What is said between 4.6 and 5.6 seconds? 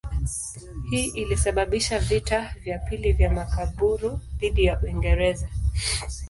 ya Uingereza.